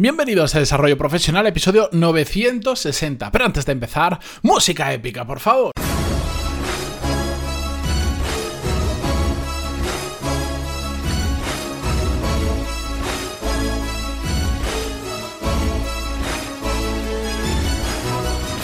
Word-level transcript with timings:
Bienvenidos 0.00 0.54
a 0.54 0.60
Desarrollo 0.60 0.96
Profesional, 0.96 1.44
episodio 1.48 1.88
960. 1.90 3.32
Pero 3.32 3.44
antes 3.44 3.66
de 3.66 3.72
empezar, 3.72 4.20
música 4.42 4.92
épica, 4.92 5.26
por 5.26 5.40
favor. 5.40 5.72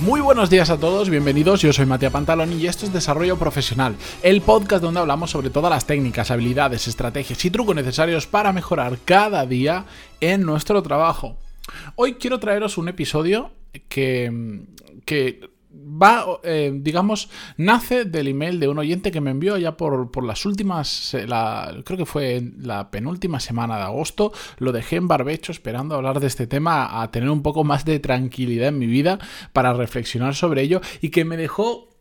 Muy 0.05 0.21
buenos 0.21 0.51
días 0.51 0.69
a 0.69 0.79
todos, 0.79 1.09
bienvenidos. 1.09 1.63
Yo 1.63 1.73
soy 1.73 1.87
Matías 1.87 2.13
Pantaloni 2.13 2.57
y 2.57 2.67
esto 2.67 2.85
es 2.85 2.93
Desarrollo 2.93 3.39
Profesional, 3.39 3.97
el 4.23 4.43
podcast 4.43 4.83
donde 4.83 5.01
hablamos 5.01 5.31
sobre 5.31 5.49
todas 5.49 5.71
las 5.71 5.87
técnicas, 5.87 6.31
habilidades, 6.31 6.87
estrategias 6.89 7.43
y 7.43 7.51
trucos 7.51 7.75
necesarios 7.75 8.27
para 8.27 8.53
mejorar 8.53 8.99
cada 9.07 9.47
día 9.47 9.87
en 10.21 10.43
nuestro 10.43 10.83
trabajo. 10.83 11.39
Hoy 11.97 12.17
quiero 12.17 12.39
traeros 12.39 12.77
un 12.77 12.89
episodio 12.89 13.53
que, 13.89 14.61
que 15.07 15.41
va, 15.75 16.25
eh, 16.43 16.73
digamos, 16.75 17.29
nace 17.57 18.05
del 18.05 18.29
email 18.29 18.61
de 18.61 18.69
un 18.69 18.79
oyente 18.79 19.11
que 19.11 19.21
me 19.21 19.31
envió 19.31 19.57
ya 19.57 19.77
por, 19.77 20.25
las 20.25 20.47
últimas, 20.47 21.17
creo 21.85 21.99
que 21.99 22.07
fue 22.07 22.43
la 22.59 22.91
penúltima 22.91 23.41
semana 23.41 23.77
de 23.77 23.85
agosto, 23.85 24.33
lo 24.59 24.73
dejé 24.73 24.97
en 24.97 25.09
barbecho 25.09 25.53
esperando 25.53 25.95
hablar 25.95 26.21
de 26.21 26.27
este 26.27 26.47
tema, 26.47 27.03
a 27.03 27.11
tener 27.11 27.31
un 27.31 27.43
poco 27.43 27.65
más 27.65 27.85
de 27.85 27.99
tranquilidad 27.99 28.69
en 28.69 28.79
mi 28.79 28.87
vida 28.87 29.19
para 29.53 29.73
reflexionar 29.73 30.35
sobre 30.35 30.63
ello 30.63 30.81
y 31.01 31.11
que 31.11 31.25
me 31.25 31.37
dejó 31.37 31.95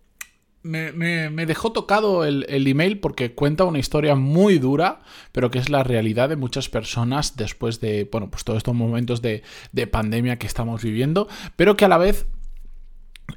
me, 0.64 1.46
dejó 1.46 1.74
tocado 1.74 2.24
el, 2.24 2.68
email 2.68 3.00
porque 3.00 3.34
cuenta 3.34 3.66
una 3.66 3.80
historia 3.80 4.16
muy 4.16 4.60
dura, 4.60 5.02
pero 5.32 5.52
que 5.52 5.60
es 5.60 5.70
la 5.70 5.84
realidad 5.84 6.30
de 6.30 6.38
muchas 6.38 6.70
personas 6.70 7.36
después 7.36 7.82
de, 7.82 8.08
bueno, 8.10 8.30
pues 8.30 8.44
todos 8.44 8.58
estos 8.58 8.74
momentos 8.74 9.22
de, 9.22 9.44
de 9.74 9.88
pandemia 9.88 10.40
que 10.40 10.48
estamos 10.48 10.82
viviendo, 10.82 11.28
pero 11.56 11.76
que 11.76 11.86
a 11.86 11.90
la 11.90 11.98
vez 11.98 12.26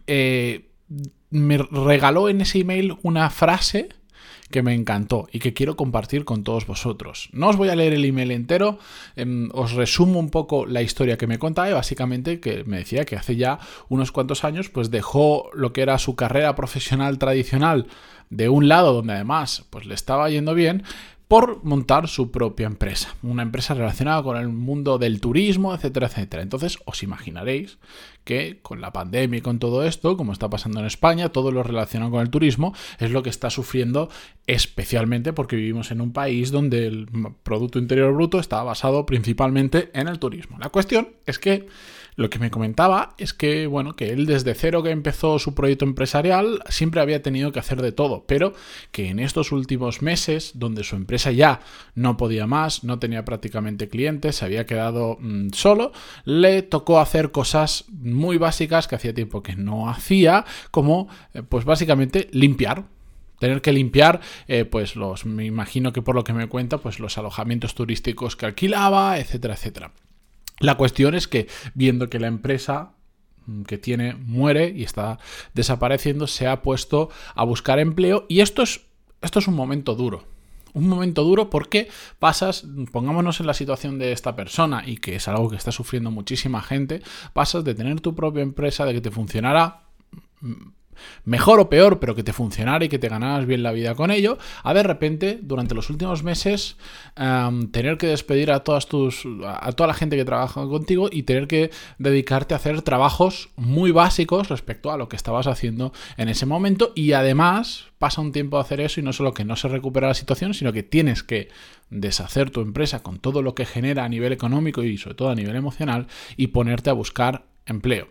eh, 0.07 0.69
me 1.31 1.59
regaló 1.59 2.29
en 2.29 2.41
ese 2.41 2.61
email 2.61 2.97
una 3.03 3.31
frase 3.31 3.89
que 4.51 4.63
me 4.63 4.75
encantó 4.75 5.29
y 5.33 5.41
que 5.41 5.53
quiero 5.53 5.77
compartir 5.77 6.25
con 6.25 6.45
todos 6.45 6.67
vosotros. 6.67 7.29
No 7.33 7.49
os 7.49 7.57
voy 7.57 7.69
a 7.69 7.77
leer 7.77 7.95
el 7.95 8.05
email 8.05 8.31
entero, 8.31 8.79
em, 9.17 9.49
os 9.53 9.73
resumo 9.73 10.19
un 10.19 10.31
poco 10.31 10.67
la 10.67 10.83
historia 10.83 11.19
que 11.19 11.27
me 11.27 11.39
contaba 11.39 11.75
básicamente 11.75 12.41
que 12.41 12.65
me 12.65 12.79
decía 12.79 13.05
que 13.05 13.17
hace 13.17 13.37
ya 13.37 13.59
unos 13.89 14.13
cuantos 14.13 14.45
años 14.45 14.69
pues 14.69 14.91
dejó 14.91 15.51
lo 15.53 15.73
que 15.73 15.83
era 15.83 15.99
su 15.99 16.15
carrera 16.15 16.55
profesional 16.55 17.19
tradicional 17.19 17.89
de 18.31 18.49
un 18.49 18.69
lado 18.69 18.93
donde 18.93 19.15
además 19.15 19.65
pues 19.71 19.87
le 19.87 19.95
estaba 19.95 20.31
yendo 20.31 20.55
bien, 20.55 20.85
por 21.29 21.65
montar 21.65 22.07
su 22.07 22.31
propia 22.31 22.67
empresa, 22.67 23.17
una 23.23 23.43
empresa 23.43 23.75
relacionada 23.75 24.23
con 24.23 24.37
el 24.37 24.49
mundo 24.49 24.97
del 24.99 25.21
turismo, 25.21 25.75
etcétera, 25.75 26.07
etcétera. 26.07 26.43
Entonces 26.43 26.79
os 26.85 27.03
imaginaréis 27.03 27.79
que 28.27 28.59
con 28.61 28.81
la 28.81 28.93
pandemia 28.93 29.39
y 29.39 29.41
con 29.41 29.61
todo 29.61 29.85
esto, 29.85 30.17
como 30.17 30.33
está 30.33 30.51
pasando 30.51 30.81
en 30.81 30.87
España, 30.87 31.31
todo 31.31 31.53
lo 31.53 31.63
relacionado 31.63 32.11
con 32.11 32.21
el 32.21 32.29
turismo 32.29 32.75
es 32.99 33.13
lo 33.13 33.23
que 33.23 33.31
está 33.31 33.51
sufriendo 33.51 34.11
especialmente 34.49 35.33
porque 35.33 35.55
vivimos 35.55 35.93
en 35.93 36.01
un 36.01 36.13
país 36.13 36.51
donde 36.51 36.89
el 36.89 37.07
Producto 37.45 37.79
Interior 37.79 38.13
Bruto 38.13 38.41
está 38.41 38.63
basado 38.65 39.07
principalmente 39.07 39.91
en 39.95 40.09
el 40.09 40.19
turismo. 40.19 40.59
La 40.59 40.71
cuestión 40.71 41.11
es 41.25 41.39
que 41.39 41.69
lo 42.17 42.31
que 42.31 42.39
me 42.39 42.51
comentaba 42.51 43.15
es 43.19 43.35
que, 43.35 43.67
bueno, 43.67 43.95
que 43.95 44.11
él 44.11 44.25
desde 44.25 44.55
cero 44.55 44.83
que 44.83 44.91
empezó 44.91 45.39
su 45.39 45.55
proyecto 45.55 45.85
empresarial 45.85 46.63
siempre 46.69 47.03
había 47.03 47.23
tenido 47.23 47.53
que 47.53 47.59
hacer 47.59 47.83
de 47.83 47.93
todo, 47.93 48.25
pero 48.27 48.55
que 48.91 49.09
en 49.09 49.19
estos 49.19 49.53
últimos 49.53 50.01
meses, 50.01 50.53
donde 50.55 50.83
su 50.83 50.97
empresa 50.97 51.31
ya 51.31 51.61
no 51.95 52.17
podía 52.17 52.47
más, 52.47 52.85
no 52.85 52.99
tenía 52.99 53.27
prácticamente 53.27 53.91
clientes, 53.91 54.37
se 54.37 54.47
había 54.47 54.65
quedado 54.65 55.19
mm, 55.21 55.51
solo, 55.51 55.93
le 56.25 56.63
tocó 56.63 57.01
hacer 57.01 57.33
cosas 57.33 57.85
muy 58.17 58.39
básicas 58.39 58.89
que 58.89 58.97
hacía 58.97 59.15
tiempo 59.15 59.43
que 59.43 59.55
no 59.55 59.89
hacía, 59.89 60.45
como, 60.71 61.09
eh, 61.35 61.43
pues 61.43 61.65
básicamente 61.65 62.29
limpiar, 62.33 62.85
tener 63.39 63.63
que 63.63 63.73
limpiar, 63.73 64.21
eh, 64.49 64.65
pues 64.65 64.97
los, 64.97 65.27
me 65.27 65.45
imagino 65.45 65.93
que 65.93 66.03
por 66.03 66.15
lo 66.15 66.25
que 66.25 66.33
me 66.33 66.49
cuenta, 66.49 66.79
pues 66.79 66.99
los 66.99 67.19
alojamientos 67.19 67.75
turísticos 67.75 68.37
que 68.37 68.47
alquilaba, 68.47 69.19
etcétera, 69.19 69.55
etcétera. 69.55 69.93
La 70.59 70.77
cuestión 70.77 71.15
es 71.15 71.29
que 71.29 71.49
viendo 71.75 72.09
que 72.09 72.19
la 72.19 72.29
empresa 72.29 72.93
mm, 73.47 73.63
que 73.63 73.79
tiene 73.79 74.15
muere 74.15 74.73
y 74.75 74.85
está 74.85 75.19
desapareciendo, 75.55 76.27
se 76.27 76.47
ha 76.47 76.63
puesto 76.63 77.11
a 77.35 77.45
buscar 77.45 77.79
empleo 77.79 78.27
y 78.29 78.41
esto 78.41 78.63
es, 78.63 78.83
esto 79.21 79.39
es 79.39 79.49
un 79.49 79.55
momento 79.55 79.95
duro. 79.95 80.36
Un 80.77 80.89
momento 80.89 81.25
duro 81.25 81.49
porque 81.49 81.89
pasas, 82.19 82.67
pongámonos 82.93 83.41
en 83.41 83.47
la 83.47 83.55
situación 83.55 83.99
de 83.99 84.13
esta 84.13 84.37
persona 84.37 84.83
y 84.87 84.99
que 84.99 85.17
es 85.17 85.27
algo 85.27 85.49
que 85.49 85.57
está 85.57 85.73
sufriendo 85.73 86.11
muchísima 86.11 86.61
gente, 86.61 87.01
pasas 87.33 87.65
de 87.65 87.75
tener 87.75 88.03
tu 88.03 88.15
propia 88.15 88.43
empresa, 88.43 88.85
de 88.85 88.93
que 88.93 89.01
te 89.01 89.11
funcionara 89.11 89.85
mm, 90.43 90.53
mejor 91.25 91.61
o 91.61 91.69
peor, 91.69 91.99
pero 92.01 92.15
que 92.15 92.23
te 92.23 92.33
funcionara 92.33 92.85
y 92.85 92.89
que 92.89 92.99
te 92.99 93.09
ganaras 93.09 93.47
bien 93.47 93.63
la 93.63 93.73
vida 93.73 93.95
con 93.95 94.11
ello, 94.11 94.39
a 94.63 94.75
de 94.75 94.83
repente, 94.83 95.39
durante 95.43 95.75
los 95.75 95.91
últimos 95.91 96.23
meses, 96.23 96.77
tener 97.73 97.99
que 97.99 98.07
despedir 98.07 98.51
a 98.51 98.61
todas 98.61 98.87
tus. 98.87 99.27
a 99.47 99.73
toda 99.73 99.87
la 99.89 99.95
gente 99.95 100.17
que 100.17 100.25
trabaja 100.25 100.63
contigo 100.67 101.09
y 101.11 101.23
tener 101.23 101.47
que 101.47 101.71
dedicarte 101.99 102.55
a 102.55 102.59
hacer 102.59 102.83
trabajos 102.83 103.51
muy 103.57 103.91
básicos 103.91 104.49
respecto 104.49 104.91
a 104.91 104.97
lo 104.97 105.09
que 105.09 105.17
estabas 105.17 105.47
haciendo 105.47 105.93
en 106.17 106.29
ese 106.29 106.47
momento. 106.47 106.93
Y 106.95 107.13
además, 107.13 107.87
pasa 107.99 108.21
un 108.21 108.33
tiempo 108.33 108.57
de 108.57 108.63
hacer 108.63 108.81
eso 108.81 109.01
y 109.01 109.03
no 109.03 109.13
solo 109.13 109.33
que 109.33 109.45
no 109.45 109.57
se 109.57 109.69
recupera 109.69 110.09
la 110.09 110.15
situación, 110.15 110.55
sino 110.55 110.73
que 110.73 110.83
tienes 110.83 111.23
que 111.23 111.49
deshacer 111.91 112.51
tu 112.51 112.61
empresa 112.61 113.03
con 113.03 113.19
todo 113.19 113.43
lo 113.43 113.55
que 113.55 113.65
genera 113.65 114.05
a 114.05 114.09
nivel 114.09 114.33
económico 114.33 114.83
y 114.83 114.99
sobre 114.99 115.15
todo 115.15 115.31
a 115.31 115.35
nivel 115.35 115.57
emocional 115.57 116.07
y 116.37 116.49
ponerte 116.49 116.91
a 116.91 116.95
buscar 116.95 117.45
empleo. 117.67 118.09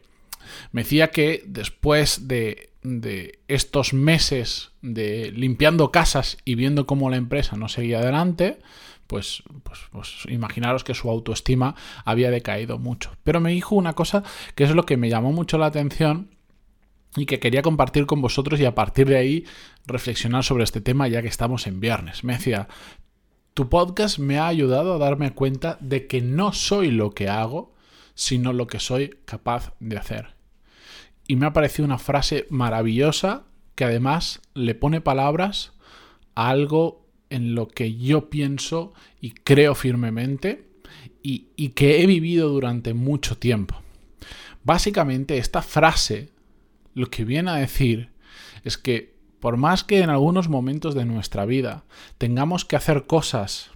Me 0.71 0.83
decía 0.83 1.11
que 1.11 1.43
después 1.45 2.27
de, 2.27 2.71
estos 3.47 3.93
meses 3.93 4.71
de 4.81 5.31
limpiando 5.31 5.91
casas 5.91 6.37
y 6.45 6.55
viendo 6.55 6.85
cómo 6.85 7.09
la 7.09 7.17
empresa 7.17 7.57
no 7.57 7.67
seguía 7.67 7.99
adelante, 7.99 8.59
pues, 9.07 9.43
pues, 9.63 9.79
pues, 9.91 10.15
imaginaros 10.29 10.83
que 10.83 10.93
su 10.93 11.09
autoestima 11.09 11.75
había 12.05 12.31
decaído 12.31 12.77
mucho. 12.77 13.11
Pero 13.23 13.39
me 13.39 13.51
dijo 13.51 13.75
una 13.75 13.93
cosa 13.93 14.23
que 14.55 14.63
es 14.63 14.71
lo 14.71 14.85
que 14.85 14.97
me 14.97 15.09
llamó 15.09 15.31
mucho 15.31 15.57
la 15.57 15.67
atención 15.67 16.29
y 17.15 17.25
que 17.25 17.39
quería 17.39 17.61
compartir 17.61 18.05
con 18.05 18.21
vosotros 18.21 18.59
y 18.59 18.65
a 18.65 18.75
partir 18.75 19.07
de 19.07 19.17
ahí 19.17 19.45
reflexionar 19.85 20.43
sobre 20.43 20.63
este 20.63 20.81
tema 20.81 21.07
ya 21.07 21.21
que 21.21 21.27
estamos 21.27 21.67
en 21.67 21.79
viernes. 21.79 22.23
Me 22.23 22.33
decía, 22.33 22.67
tu 23.53 23.69
podcast 23.69 24.19
me 24.19 24.37
ha 24.37 24.47
ayudado 24.47 24.93
a 24.93 24.97
darme 24.97 25.31
cuenta 25.31 25.77
de 25.79 26.07
que 26.07 26.21
no 26.21 26.51
soy 26.51 26.91
lo 26.91 27.11
que 27.11 27.29
hago, 27.29 27.73
sino 28.13 28.53
lo 28.53 28.67
que 28.67 28.79
soy 28.79 29.17
capaz 29.25 29.73
de 29.79 29.97
hacer 29.97 30.34
y 31.27 31.35
me 31.35 31.45
ha 31.45 31.53
parecido 31.53 31.85
una 31.85 31.97
frase 31.97 32.47
maravillosa 32.49 33.43
que 33.75 33.85
además 33.85 34.41
le 34.53 34.75
pone 34.75 35.01
palabras 35.01 35.73
a 36.35 36.49
algo 36.49 37.05
en 37.29 37.55
lo 37.55 37.67
que 37.67 37.95
yo 37.95 38.29
pienso 38.29 38.93
y 39.19 39.31
creo 39.31 39.75
firmemente 39.75 40.69
y, 41.23 41.47
y, 41.55 41.69
que 41.69 42.01
he 42.01 42.05
vivido 42.05 42.49
durante 42.49 42.93
mucho 42.93 43.37
tiempo. 43.37 43.81
Básicamente 44.63 45.37
esta 45.37 45.61
frase 45.61 46.29
lo 46.93 47.07
que 47.07 47.25
viene 47.25 47.51
a 47.51 47.55
decir 47.55 48.11
es 48.63 48.77
que 48.77 49.15
por 49.39 49.57
más 49.57 49.83
que 49.83 49.99
en 49.99 50.09
algunos 50.09 50.49
momentos 50.49 50.95
de 50.95 51.05
nuestra 51.05 51.45
vida 51.45 51.83
tengamos 52.17 52.65
que 52.65 52.75
hacer 52.75 53.05
cosas 53.05 53.71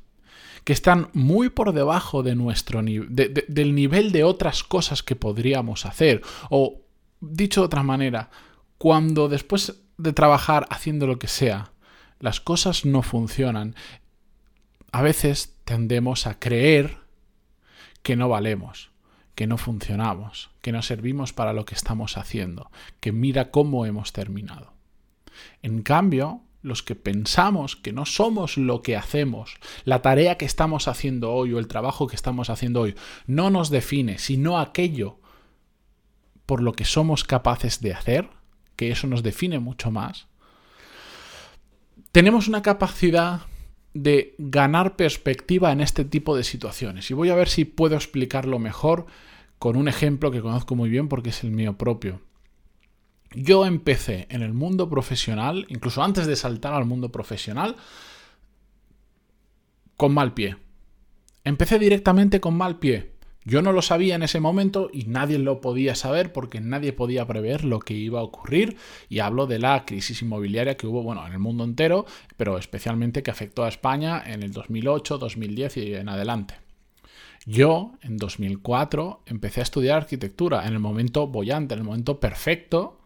que 0.64 0.74
están 0.74 1.10
muy 1.14 1.50
por 1.50 1.74
debajo 1.74 2.24
de 2.24 2.36
nuestro 2.36 2.82
del 2.84 3.76
nivel 3.76 4.12
de 4.12 4.24
otras 4.24 4.64
cosas 4.64 5.04
que 5.04 5.16
podríamos 5.16 5.86
hacer 5.86 6.22
o 6.50 6.82
Dicho 7.22 7.62
de 7.62 7.66
otra 7.66 7.84
manera, 7.84 8.30
cuando 8.78 9.28
después 9.28 9.82
de 9.98 10.14
trabajar 10.14 10.68
haciendo 10.70 11.06
lo 11.06 11.20
que 11.20 11.28
sea, 11.28 11.72
las 12.20 12.40
cosas 12.40 12.86
no 12.86 13.02
funcionan, 13.02 13.76
a 14.92 15.02
veces 15.02 15.58
tendemos 15.66 16.28
a 16.28 16.40
creer 16.40 16.98
que 18.02 18.16
no 18.16 18.30
valemos, 18.30 18.92
que 19.36 19.48
no 19.48 19.58
funcionamos, 19.58 20.50
que 20.62 20.72
no 20.72 20.82
servimos 20.82 21.34
para 21.34 21.54
lo 21.54 21.66
que 21.66 21.76
estamos 21.76 22.18
haciendo, 22.18 22.72
que 23.00 23.12
mira 23.12 23.52
cómo 23.52 23.86
hemos 23.86 24.14
terminado. 24.14 24.74
En 25.62 25.82
cambio, 25.82 26.42
los 26.62 26.84
que 26.84 26.96
pensamos 26.96 27.76
que 27.76 27.94
no 27.94 28.06
somos 28.06 28.58
lo 28.58 28.82
que 28.82 28.98
hacemos, 28.98 29.56
la 29.86 30.02
tarea 30.02 30.38
que 30.38 30.46
estamos 30.46 30.88
haciendo 30.88 31.32
hoy 31.32 31.54
o 31.54 31.60
el 31.60 31.68
trabajo 31.68 32.08
que 32.08 32.16
estamos 32.16 32.50
haciendo 32.50 32.82
hoy, 32.82 32.96
no 33.28 33.50
nos 33.50 33.70
define, 33.70 34.18
sino 34.18 34.60
aquello 34.60 35.19
por 36.50 36.64
lo 36.64 36.74
que 36.74 36.84
somos 36.84 37.24
capaces 37.24 37.80
de 37.80 37.94
hacer, 37.94 38.28
que 38.76 38.90
eso 38.90 39.06
nos 39.06 39.22
define 39.22 39.60
mucho 39.60 39.92
más, 39.92 40.26
tenemos 42.12 42.48
una 42.48 42.64
capacidad 42.64 43.42
de 43.94 44.34
ganar 44.40 44.96
perspectiva 44.96 45.72
en 45.72 45.80
este 45.80 46.06
tipo 46.06 46.36
de 46.36 46.44
situaciones. 46.44 47.12
Y 47.12 47.14
voy 47.14 47.30
a 47.30 47.36
ver 47.36 47.50
si 47.50 47.66
puedo 47.66 47.96
explicarlo 47.96 48.58
mejor 48.58 49.06
con 49.60 49.76
un 49.76 49.88
ejemplo 49.88 50.32
que 50.32 50.42
conozco 50.42 50.76
muy 50.76 50.90
bien 50.90 51.08
porque 51.08 51.30
es 51.30 51.44
el 51.44 51.52
mío 51.52 51.78
propio. 51.78 52.20
Yo 53.36 53.68
empecé 53.68 54.26
en 54.32 54.42
el 54.42 54.56
mundo 54.56 54.90
profesional, 54.90 55.68
incluso 55.70 56.02
antes 56.02 56.26
de 56.26 56.36
saltar 56.36 56.74
al 56.74 56.86
mundo 56.86 57.12
profesional, 57.12 57.76
con 59.98 60.16
mal 60.16 60.34
pie. 60.34 60.58
Empecé 61.44 61.78
directamente 61.78 62.42
con 62.42 62.58
mal 62.58 62.80
pie. 62.80 63.19
Yo 63.50 63.64
no 63.64 63.72
lo 63.72 63.82
sabía 63.82 64.14
en 64.14 64.22
ese 64.22 64.40
momento 64.40 64.92
y 64.94 65.06
nadie 65.06 65.40
lo 65.40 65.60
podía 65.60 65.96
saber 65.96 66.32
porque 66.32 66.62
nadie 66.62 66.94
podía 66.94 67.26
prever 67.26 67.66
lo 67.66 67.80
que 67.80 67.96
iba 67.96 68.20
a 68.20 68.24
ocurrir 68.24 68.78
y 69.10 69.20
hablo 69.20 69.48
de 69.48 69.58
la 69.58 69.86
crisis 69.86 70.22
inmobiliaria 70.22 70.78
que 70.78 70.86
hubo, 70.86 71.02
bueno, 71.02 71.26
en 71.26 71.34
el 71.34 71.40
mundo 71.40 71.64
entero, 71.64 72.06
pero 72.38 72.60
especialmente 72.60 73.24
que 73.24 73.32
afectó 73.32 73.64
a 73.64 73.70
España 73.70 74.22
en 74.24 74.44
el 74.44 74.52
2008, 74.52 75.18
2010 75.18 75.78
y 75.78 75.96
en 75.96 76.10
adelante. 76.10 76.54
Yo, 77.48 77.94
en 78.04 78.18
2004, 78.18 79.24
empecé 79.26 79.62
a 79.62 79.64
estudiar 79.64 79.98
arquitectura 79.98 80.68
en 80.68 80.74
el 80.74 80.80
momento 80.80 81.26
bollante, 81.26 81.74
en 81.74 81.80
el 81.80 81.86
momento 81.86 82.20
perfecto 82.20 82.99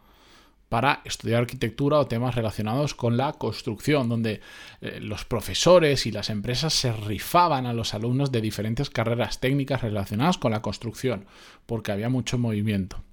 para 0.74 1.04
estudiar 1.06 1.42
arquitectura 1.42 2.00
o 2.00 2.08
temas 2.08 2.34
relacionados 2.34 2.96
con 2.96 3.16
la 3.16 3.34
construcción, 3.34 4.10
donde 4.10 4.42
eh, 4.82 4.98
los 5.00 5.24
profesores 5.24 6.08
y 6.08 6.12
las 6.12 6.32
empresas 6.32 6.74
se 6.74 6.92
rifaban 6.92 7.68
a 7.68 7.74
los 7.74 7.94
alumnos 7.94 8.32
de 8.32 8.42
diferentes 8.42 8.90
carreras 8.90 9.40
técnicas 9.40 9.84
relacionadas 9.84 10.40
con 10.40 10.52
la 10.52 10.64
construcción, 10.64 11.28
porque 11.68 11.92
había 11.92 12.10
mucho 12.10 12.40
movimiento. 12.40 13.04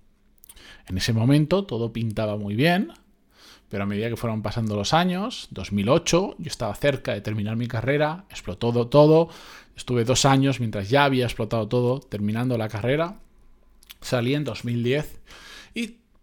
En 0.88 0.96
ese 0.96 1.12
momento 1.12 1.66
todo 1.66 1.92
pintaba 1.92 2.38
muy 2.38 2.54
bien, 2.54 2.94
pero 3.68 3.82
a 3.82 3.86
medida 3.86 4.08
que 4.08 4.16
fueron 4.16 4.40
pasando 4.40 4.74
los 4.74 4.94
años, 4.94 5.48
2008, 5.50 6.36
yo 6.38 6.48
estaba 6.48 6.74
cerca 6.74 7.12
de 7.12 7.20
terminar 7.20 7.56
mi 7.56 7.68
carrera, 7.68 8.24
explotó 8.30 8.86
todo, 8.86 9.28
estuve 9.76 10.04
dos 10.04 10.24
años 10.24 10.60
mientras 10.60 10.88
ya 10.88 11.04
había 11.04 11.26
explotado 11.26 11.68
todo, 11.68 12.00
terminando 12.00 12.56
la 12.56 12.70
carrera, 12.70 13.18
salí 14.00 14.34
en 14.34 14.44
2010 14.44 15.20
y 15.20 15.49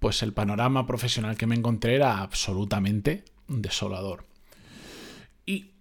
pues 0.07 0.23
el 0.23 0.31
panorama 0.31 0.87
profesional 0.87 1.35
que 1.35 1.47
me 1.47 1.55
encontré 1.55 1.95
era 1.95 2.21
absolutamente 2.21 3.25
desolador. 3.49 4.25
Y 5.45 5.71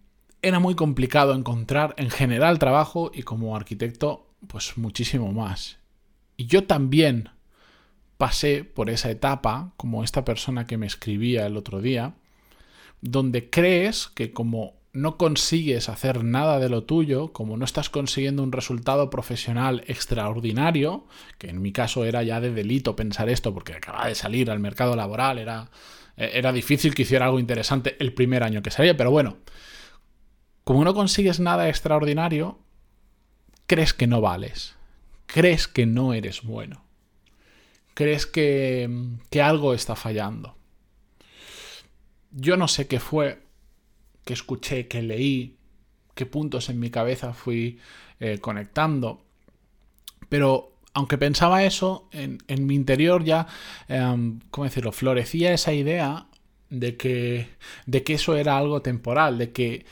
era 0.43 0.59
muy 0.59 0.75
complicado 0.75 1.33
encontrar 1.33 1.95
en 1.97 2.11
general 2.11 2.59
trabajo 2.59 3.13
y 3.15 3.23
como 3.23 3.55
arquitecto 3.55 4.27
pues 4.49 4.77
muchísimo 4.79 5.33
más. 5.33 5.79
Y 6.37 6.47
yo 6.47 6.65
también 6.65 7.29
pasé 8.17 8.65
por 8.65 8.91
esa 8.91 9.13
etapa, 9.13 9.75
como 9.77 10.03
esta 10.03 10.25
persona 10.25 10.67
que 10.67 10.77
me 10.77 10.87
escribía 10.87 11.47
el 11.47 11.57
otro 11.57 11.81
día, 11.81 12.17
donde 13.01 13.49
crees 13.49 14.09
que 14.09 14.33
como 14.33 14.75
no 14.97 15.19
consigues 15.19 15.91
hacer 15.91 16.25
nada 16.25 16.59
de 16.59 16.71
lo 16.71 16.85
tuyo, 16.85 17.31
como 17.31 17.59
no 17.59 17.67
estás 17.67 17.91
consiguiendo 17.91 18.43
un 18.43 18.51
resultado 18.51 19.11
profesional 19.11 19.85
extraordinario, 19.89 21.05
que 21.37 21.51
en 21.51 21.61
mi 21.61 21.71
caso 21.71 22.07
era 22.07 22.23
ya 22.23 22.41
de 22.41 22.51
delito 22.51 22.97
pensar 22.97 23.29
esto 23.29 23.53
porque 23.53 23.75
acababa 23.75 24.09
de 24.09 24.15
salir 24.15 24.51
al 24.51 24.59
mercado 24.59 24.97
laboral, 24.97 25.39
era, 25.39 25.71
era 26.17 26.51
difícil 26.51 26.95
que 26.95 27.03
hiciera 27.03 27.27
algo 27.27 27.39
interesante 27.39 27.97
el 28.01 28.15
primer 28.15 28.43
año 28.43 28.63
que 28.63 28.71
salía, 28.71 28.97
pero 28.97 29.11
bueno, 29.11 29.37
como 30.65 30.83
no 30.83 30.95
consigues 30.95 31.41
nada 31.41 31.69
extraordinario, 31.69 32.59
crees 33.67 33.93
que 33.93 34.07
no 34.07 34.23
vales, 34.23 34.77
crees 35.27 35.69
que 35.69 35.85
no 35.85 36.15
eres 36.15 36.43
bueno, 36.43 36.87
crees 37.93 38.25
que, 38.25 38.89
que 39.29 39.43
algo 39.43 39.75
está 39.75 39.95
fallando. 39.95 40.57
Yo 42.31 42.57
no 42.57 42.67
sé 42.67 42.87
qué 42.87 42.99
fue, 42.99 43.46
que 44.27 44.35
escuché, 44.35 44.89
que 44.89 45.03
leí, 45.03 45.57
qué 46.15 46.27
puntos 46.27 46.69
en 46.69 46.81
mi 46.81 46.91
cabeza 46.91 47.33
fui 47.33 47.79
eh, 48.19 48.39
conectando. 48.39 49.23
Pero 50.29 50.73
aunque 50.95 51.17
pensaba 51.17 51.63
eso, 51.63 52.09
en, 52.11 52.67
mi 52.67 52.75
interior 52.75 53.23
ya, 53.23 53.47
em, 53.87 54.41
¿cómo 54.51 54.65
decirlo?, 54.65 54.91
florecía 54.91 55.55
esa 55.55 55.73
idea 55.73 56.27
de 56.71 56.97
que, 56.97 57.49
de 57.87 58.03
que 58.03 58.15
eso 58.15 58.35
era 58.37 58.59
algo 58.59 58.83
temporal, 58.83 59.39
de 59.39 59.53
que 59.53 59.87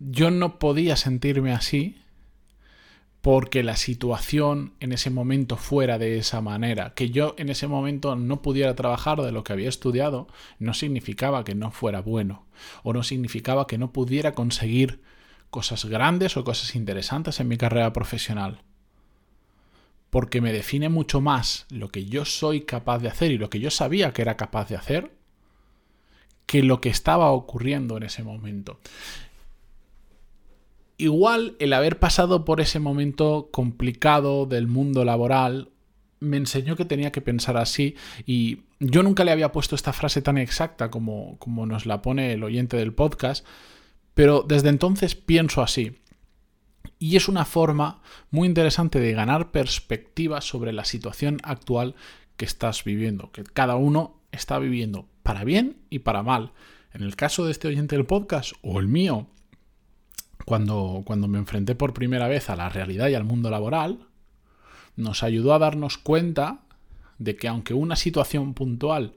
yo 0.00 0.30
no 0.30 0.58
podía 0.58 0.96
sentirme 0.96 1.52
así 1.52 1.96
porque 3.26 3.64
la 3.64 3.74
situación 3.74 4.74
en 4.78 4.92
ese 4.92 5.10
momento 5.10 5.56
fuera 5.56 5.98
de 5.98 6.16
esa 6.16 6.40
manera. 6.40 6.94
Que 6.94 7.10
yo 7.10 7.34
en 7.38 7.48
ese 7.48 7.66
momento 7.66 8.14
no 8.14 8.40
pudiera 8.40 8.76
trabajar 8.76 9.20
de 9.20 9.32
lo 9.32 9.42
que 9.42 9.52
había 9.52 9.68
estudiado 9.68 10.28
no 10.60 10.74
significaba 10.74 11.42
que 11.42 11.56
no 11.56 11.72
fuera 11.72 12.00
bueno 12.00 12.46
o 12.84 12.92
no 12.92 13.02
significaba 13.02 13.66
que 13.66 13.78
no 13.78 13.90
pudiera 13.90 14.30
conseguir 14.30 15.00
cosas 15.50 15.86
grandes 15.86 16.36
o 16.36 16.44
cosas 16.44 16.76
interesantes 16.76 17.40
en 17.40 17.48
mi 17.48 17.56
carrera 17.56 17.92
profesional. 17.92 18.62
Porque 20.08 20.40
me 20.40 20.52
define 20.52 20.88
mucho 20.88 21.20
más 21.20 21.66
lo 21.68 21.88
que 21.88 22.04
yo 22.04 22.24
soy 22.24 22.60
capaz 22.60 23.00
de 23.00 23.08
hacer 23.08 23.32
y 23.32 23.38
lo 23.38 23.50
que 23.50 23.58
yo 23.58 23.72
sabía 23.72 24.12
que 24.12 24.22
era 24.22 24.36
capaz 24.36 24.68
de 24.68 24.76
hacer 24.76 25.10
que 26.46 26.62
lo 26.62 26.80
que 26.80 26.90
estaba 26.90 27.32
ocurriendo 27.32 27.96
en 27.96 28.04
ese 28.04 28.22
momento 28.22 28.78
igual 30.98 31.56
el 31.58 31.72
haber 31.72 31.98
pasado 31.98 32.44
por 32.44 32.60
ese 32.60 32.78
momento 32.78 33.48
complicado 33.52 34.46
del 34.46 34.66
mundo 34.66 35.04
laboral 35.04 35.70
me 36.20 36.36
enseñó 36.36 36.76
que 36.76 36.84
tenía 36.84 37.12
que 37.12 37.20
pensar 37.20 37.56
así 37.56 37.94
y 38.24 38.62
yo 38.80 39.02
nunca 39.02 39.24
le 39.24 39.32
había 39.32 39.52
puesto 39.52 39.74
esta 39.74 39.92
frase 39.92 40.22
tan 40.22 40.38
exacta 40.38 40.90
como, 40.90 41.38
como 41.38 41.66
nos 41.66 41.86
la 41.86 42.02
pone 42.02 42.32
el 42.32 42.42
oyente 42.42 42.76
del 42.76 42.92
podcast, 42.92 43.46
pero 44.14 44.44
desde 44.46 44.68
entonces 44.68 45.14
pienso 45.14 45.62
así. 45.62 45.98
Y 46.98 47.16
es 47.16 47.28
una 47.28 47.44
forma 47.44 48.00
muy 48.30 48.48
interesante 48.48 49.00
de 49.00 49.12
ganar 49.12 49.50
perspectiva 49.50 50.40
sobre 50.40 50.72
la 50.72 50.84
situación 50.84 51.38
actual 51.42 51.94
que 52.36 52.46
estás 52.46 52.84
viviendo, 52.84 53.30
que 53.32 53.44
cada 53.44 53.76
uno 53.76 54.22
está 54.32 54.58
viviendo 54.58 55.08
para 55.22 55.44
bien 55.44 55.78
y 55.90 56.00
para 56.00 56.22
mal. 56.22 56.52
En 56.92 57.02
el 57.02 57.16
caso 57.16 57.44
de 57.44 57.52
este 57.52 57.68
oyente 57.68 57.96
del 57.96 58.06
podcast 58.06 58.52
o 58.62 58.80
el 58.80 58.88
mío, 58.88 59.26
cuando, 60.46 61.02
cuando 61.04 61.26
me 61.28 61.38
enfrenté 61.38 61.74
por 61.74 61.92
primera 61.92 62.28
vez 62.28 62.48
a 62.48 62.56
la 62.56 62.68
realidad 62.68 63.08
y 63.08 63.14
al 63.14 63.24
mundo 63.24 63.50
laboral, 63.50 64.06
nos 64.94 65.24
ayudó 65.24 65.52
a 65.52 65.58
darnos 65.58 65.98
cuenta 65.98 66.60
de 67.18 67.36
que 67.36 67.48
aunque 67.48 67.74
una 67.74 67.96
situación 67.96 68.54
puntual 68.54 69.14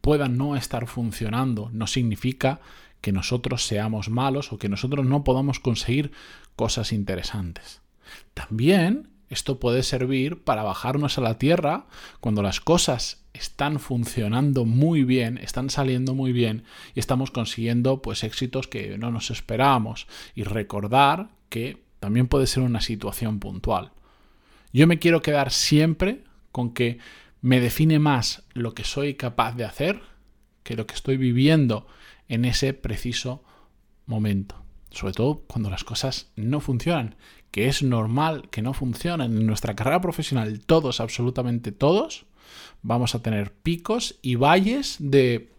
pueda 0.00 0.28
no 0.28 0.56
estar 0.56 0.88
funcionando, 0.88 1.68
no 1.72 1.86
significa 1.86 2.60
que 3.02 3.12
nosotros 3.12 3.66
seamos 3.66 4.08
malos 4.08 4.50
o 4.50 4.58
que 4.58 4.70
nosotros 4.70 5.04
no 5.04 5.24
podamos 5.24 5.60
conseguir 5.60 6.10
cosas 6.56 6.92
interesantes. 6.92 7.82
También 8.32 9.10
esto 9.28 9.60
puede 9.60 9.82
servir 9.82 10.42
para 10.42 10.62
bajarnos 10.62 11.18
a 11.18 11.20
la 11.20 11.36
tierra 11.36 11.86
cuando 12.20 12.42
las 12.42 12.62
cosas 12.62 13.21
están 13.42 13.78
funcionando 13.78 14.64
muy 14.64 15.04
bien, 15.04 15.38
están 15.38 15.68
saliendo 15.68 16.14
muy 16.14 16.32
bien 16.32 16.64
y 16.94 17.00
estamos 17.00 17.30
consiguiendo 17.30 18.00
pues 18.00 18.24
éxitos 18.24 18.68
que 18.68 18.96
no 18.98 19.10
nos 19.10 19.30
esperábamos 19.30 20.06
y 20.34 20.44
recordar 20.44 21.30
que 21.48 21.82
también 22.00 22.28
puede 22.28 22.46
ser 22.46 22.62
una 22.62 22.80
situación 22.80 23.38
puntual. 23.38 23.92
Yo 24.72 24.86
me 24.86 24.98
quiero 24.98 25.22
quedar 25.22 25.50
siempre 25.50 26.24
con 26.50 26.72
que 26.72 26.98
me 27.40 27.60
define 27.60 27.98
más 27.98 28.44
lo 28.54 28.74
que 28.74 28.84
soy 28.84 29.14
capaz 29.14 29.54
de 29.56 29.64
hacer 29.64 30.00
que 30.62 30.76
lo 30.76 30.86
que 30.86 30.94
estoy 30.94 31.16
viviendo 31.16 31.86
en 32.28 32.44
ese 32.44 32.72
preciso 32.72 33.42
momento 34.06 34.62
sobre 34.92 35.14
todo 35.14 35.42
cuando 35.46 35.70
las 35.70 35.84
cosas 35.84 36.30
no 36.36 36.60
funcionan, 36.60 37.16
que 37.50 37.68
es 37.68 37.82
normal 37.82 38.48
que 38.50 38.62
no 38.62 38.74
funcionen. 38.74 39.36
En 39.36 39.46
nuestra 39.46 39.74
carrera 39.74 40.00
profesional, 40.00 40.60
todos, 40.64 41.00
absolutamente 41.00 41.72
todos, 41.72 42.26
vamos 42.82 43.14
a 43.14 43.22
tener 43.22 43.52
picos 43.52 44.18
y 44.22 44.34
valles 44.34 44.96
de 44.98 45.50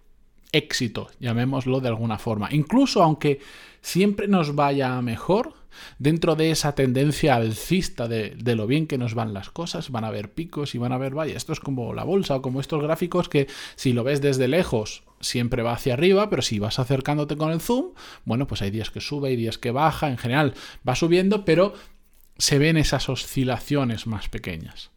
éxito, 0.52 1.10
llamémoslo 1.20 1.80
de 1.80 1.88
alguna 1.88 2.18
forma. 2.20 2.50
Incluso 2.52 3.04
aunque 3.04 3.40
siempre 3.82 4.28
nos 4.28 4.56
vaya 4.56 5.02
mejor, 5.02 5.56
dentro 5.98 6.36
de 6.36 6.52
esa 6.52 6.76
tendencia 6.76 7.36
alcista 7.36 8.08
de, 8.08 8.36
lo 8.56 8.68
bien 8.68 8.88
que 8.88 8.98
nos 8.98 9.14
van 9.14 9.34
las 9.34 9.50
cosas, 9.50 9.90
van 9.90 10.04
a 10.04 10.08
haber 10.08 10.34
picos 10.34 10.76
y 10.76 10.78
van 10.78 10.92
a 10.92 10.96
haber 10.96 11.16
valles. 11.16 11.38
Esto 11.38 11.54
es 11.54 11.60
como 11.60 11.94
la 11.94 12.04
bolsa 12.04 12.36
o 12.36 12.42
como 12.42 12.60
estos 12.60 12.82
gráficos 12.82 13.30
que 13.30 13.48
si 13.76 13.94
lo 13.94 14.04
ves 14.04 14.22
desde 14.22 14.48
lejos 14.48 15.04
siempre 15.20 15.64
va 15.64 15.74
hacia 15.74 15.94
arriba, 15.94 16.30
pero 16.30 16.42
si 16.42 16.60
vas 16.60 16.80
acercándote 16.80 17.38
con 17.38 17.52
el 17.52 17.62
zoom, 17.62 17.94
bueno, 18.26 18.48
pues 18.48 18.62
hay 18.62 18.72
días 18.72 18.92
que 18.92 19.02
sube, 19.02 19.30
hay 19.30 19.36
días 19.36 19.58
que 19.58 19.72
baja, 19.72 20.10
en 20.10 20.18
general 20.18 20.54
va 20.88 20.96
subiendo, 20.96 21.46
pero 21.46 21.74
se 22.38 22.60
ven 22.60 22.78
esas 22.78 23.10
oscilaciones 23.10 24.06
más 24.06 24.30
pequeñas. 24.30 24.93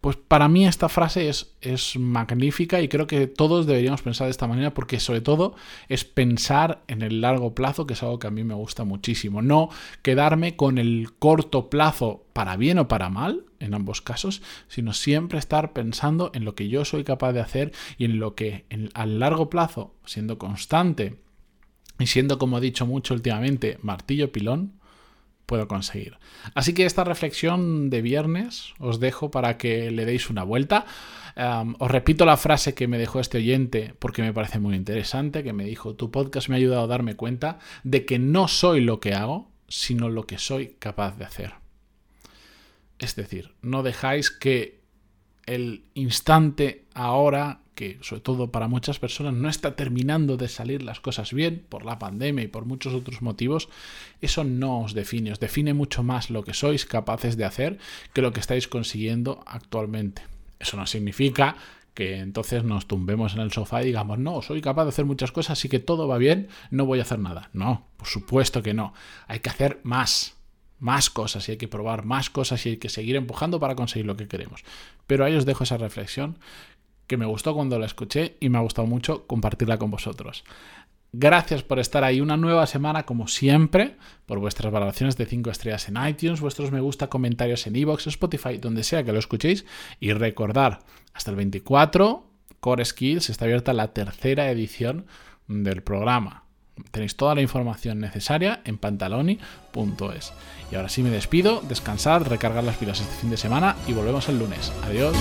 Pues 0.00 0.16
para 0.16 0.48
mí 0.48 0.64
esta 0.64 0.88
frase 0.88 1.28
es, 1.28 1.54
es, 1.60 1.96
magnífica 1.98 2.80
y 2.80 2.88
creo 2.88 3.08
que 3.08 3.26
todos 3.26 3.66
deberíamos 3.66 4.02
pensar 4.02 4.26
de 4.26 4.30
esta 4.30 4.46
manera 4.46 4.72
porque 4.72 5.00
sobre 5.00 5.20
todo 5.20 5.56
es 5.88 6.04
pensar 6.04 6.82
en 6.86 7.02
el 7.02 7.20
largo 7.20 7.54
plazo, 7.54 7.86
que 7.86 7.94
es 7.94 8.02
algo 8.04 8.20
que 8.20 8.28
a 8.28 8.30
mí 8.30 8.44
me 8.44 8.54
gusta 8.54 8.84
muchísimo. 8.84 9.42
No 9.42 9.70
quedarme 10.02 10.54
con 10.54 10.78
el 10.78 11.10
corto 11.18 11.68
plazo 11.68 12.24
para 12.32 12.56
bien 12.56 12.78
o 12.78 12.86
para 12.86 13.10
mal, 13.10 13.44
en 13.58 13.74
ambos 13.74 14.00
casos, 14.00 14.40
sino 14.68 14.92
siempre 14.92 15.40
estar 15.40 15.72
pensando 15.72 16.30
en 16.32 16.44
lo 16.44 16.54
que 16.54 16.68
yo 16.68 16.84
soy 16.84 17.02
capaz 17.02 17.32
de 17.32 17.40
hacer 17.40 17.72
y 17.96 18.04
en 18.04 18.20
lo 18.20 18.36
que 18.36 18.66
en, 18.70 18.90
a 18.94 19.04
largo 19.04 19.50
plazo, 19.50 19.94
siendo 20.04 20.38
constante 20.38 21.18
y 21.98 22.06
siendo, 22.06 22.38
como 22.38 22.58
he 22.58 22.60
dicho 22.60 22.86
mucho 22.86 23.14
últimamente, 23.14 23.78
martillo 23.82 24.30
pilón, 24.30 24.77
puedo 25.48 25.66
conseguir. 25.66 26.18
Así 26.54 26.74
que 26.74 26.84
esta 26.84 27.04
reflexión 27.04 27.88
de 27.88 28.02
viernes 28.02 28.74
os 28.78 29.00
dejo 29.00 29.30
para 29.30 29.56
que 29.56 29.90
le 29.90 30.04
deis 30.04 30.28
una 30.28 30.44
vuelta. 30.44 30.84
os 31.78 31.90
repito 31.90 32.26
la 32.26 32.36
frase 32.36 32.74
que 32.74 32.86
me 32.86 32.98
dejó 32.98 33.18
este 33.18 33.38
oyente 33.38 33.94
porque 33.98 34.20
me 34.20 34.34
parece 34.34 34.58
muy 34.58 34.76
interesante, 34.76 35.42
que 35.42 35.54
me 35.54 35.64
dijo, 35.64 35.94
tu 35.94 36.10
podcast 36.10 36.50
me 36.50 36.56
ha 36.56 36.58
ayudado 36.58 36.82
a 36.82 36.86
darme 36.86 37.16
cuenta 37.16 37.58
de 37.82 38.04
que 38.04 38.18
no 38.18 38.46
soy 38.46 38.82
lo 38.82 39.00
que 39.00 39.14
hago, 39.14 39.50
sino 39.68 40.10
lo 40.10 40.26
que 40.26 40.36
soy 40.36 40.76
capaz 40.78 41.16
de 41.16 41.24
hacer. 41.24 41.54
Es 42.98 43.16
decir, 43.16 43.54
no 43.62 43.82
dejáis 43.82 44.30
que 44.30 44.77
el 45.48 45.84
instante 45.94 46.84
ahora, 46.94 47.60
que 47.74 47.98
sobre 48.02 48.20
todo 48.20 48.50
para 48.50 48.68
muchas 48.68 48.98
personas 48.98 49.34
no 49.34 49.48
está 49.48 49.76
terminando 49.76 50.36
de 50.36 50.48
salir 50.48 50.82
las 50.82 51.00
cosas 51.00 51.32
bien 51.32 51.64
por 51.68 51.84
la 51.84 51.98
pandemia 51.98 52.44
y 52.44 52.48
por 52.48 52.66
muchos 52.66 52.92
otros 52.92 53.22
motivos, 53.22 53.68
eso 54.20 54.44
no 54.44 54.80
os 54.80 54.94
define, 54.94 55.32
os 55.32 55.40
define 55.40 55.74
mucho 55.74 56.02
más 56.02 56.30
lo 56.30 56.44
que 56.44 56.54
sois 56.54 56.86
capaces 56.86 57.36
de 57.36 57.44
hacer 57.44 57.78
que 58.12 58.22
lo 58.22 58.32
que 58.32 58.40
estáis 58.40 58.68
consiguiendo 58.68 59.42
actualmente. 59.46 60.22
Eso 60.58 60.76
no 60.76 60.86
significa 60.86 61.56
que 61.94 62.18
entonces 62.18 62.62
nos 62.62 62.86
tumbemos 62.86 63.34
en 63.34 63.40
el 63.40 63.50
sofá 63.50 63.82
y 63.82 63.86
digamos, 63.86 64.18
no, 64.18 64.40
soy 64.42 64.60
capaz 64.60 64.84
de 64.84 64.90
hacer 64.90 65.04
muchas 65.04 65.32
cosas, 65.32 65.58
así 65.58 65.68
que 65.68 65.80
todo 65.80 66.06
va 66.06 66.18
bien, 66.18 66.48
no 66.70 66.86
voy 66.86 67.00
a 67.00 67.02
hacer 67.02 67.18
nada. 67.18 67.50
No, 67.52 67.88
por 67.96 68.06
supuesto 68.06 68.62
que 68.62 68.74
no. 68.74 68.92
Hay 69.26 69.40
que 69.40 69.50
hacer 69.50 69.80
más, 69.82 70.37
más 70.78 71.10
cosas 71.10 71.48
y 71.48 71.52
hay 71.52 71.58
que 71.58 71.68
probar 71.68 72.04
más 72.04 72.30
cosas 72.30 72.64
y 72.66 72.70
hay 72.70 72.76
que 72.76 72.88
seguir 72.88 73.16
empujando 73.16 73.60
para 73.60 73.74
conseguir 73.74 74.06
lo 74.06 74.16
que 74.16 74.28
queremos. 74.28 74.64
Pero 75.06 75.24
ahí 75.24 75.34
os 75.34 75.46
dejo 75.46 75.64
esa 75.64 75.76
reflexión 75.76 76.38
que 77.06 77.16
me 77.16 77.26
gustó 77.26 77.54
cuando 77.54 77.78
la 77.78 77.86
escuché 77.86 78.36
y 78.40 78.48
me 78.48 78.58
ha 78.58 78.62
gustado 78.62 78.86
mucho 78.86 79.26
compartirla 79.26 79.78
con 79.78 79.90
vosotros. 79.90 80.44
Gracias 81.12 81.62
por 81.62 81.78
estar 81.78 82.04
ahí 82.04 82.20
una 82.20 82.36
nueva 82.36 82.66
semana, 82.66 83.04
como 83.04 83.28
siempre, 83.28 83.96
por 84.26 84.38
vuestras 84.40 84.70
valoraciones 84.70 85.16
de 85.16 85.24
5 85.24 85.50
estrellas 85.50 85.88
en 85.88 85.96
iTunes, 86.06 86.40
vuestros 86.42 86.70
me 86.70 86.80
gusta, 86.80 87.08
comentarios 87.08 87.66
en 87.66 87.76
iVoox, 87.76 88.08
Spotify, 88.08 88.58
donde 88.58 88.84
sea 88.84 89.02
que 89.02 89.12
lo 89.12 89.18
escuchéis. 89.18 89.64
Y 90.00 90.12
recordar, 90.12 90.80
hasta 91.14 91.30
el 91.30 91.38
24, 91.38 92.26
Core 92.60 92.84
Skills, 92.84 93.30
está 93.30 93.46
abierta 93.46 93.72
la 93.72 93.94
tercera 93.94 94.50
edición 94.50 95.06
del 95.46 95.82
programa. 95.82 96.44
Tenéis 96.90 97.16
toda 97.16 97.34
la 97.34 97.42
información 97.42 98.00
necesaria 98.00 98.60
en 98.64 98.78
pantaloni.es. 98.78 100.32
Y 100.70 100.74
ahora 100.74 100.88
sí 100.88 101.02
me 101.02 101.10
despido, 101.10 101.62
descansar, 101.68 102.28
recargar 102.28 102.64
las 102.64 102.76
pilas 102.76 103.00
este 103.00 103.14
fin 103.16 103.30
de 103.30 103.36
semana 103.36 103.76
y 103.86 103.92
volvemos 103.92 104.28
el 104.28 104.38
lunes. 104.38 104.72
Adiós. 104.84 105.16